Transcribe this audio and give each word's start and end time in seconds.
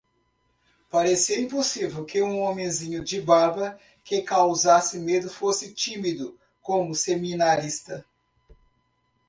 Parecia 0.89 1.39
impossível 1.39 2.03
que 2.03 2.23
um 2.23 2.41
homenzinho 2.41 3.03
de 3.03 3.21
barba 3.21 3.79
que 4.03 4.23
causasse 4.23 4.97
medo 4.97 5.29
fosse 5.29 5.75
tímido 5.75 6.35
como 6.59 6.95
seminarista. 6.95 8.03